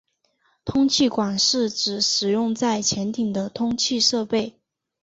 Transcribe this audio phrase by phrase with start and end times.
[0.65, 4.59] 通气管是指使用在潜艇的通气设备。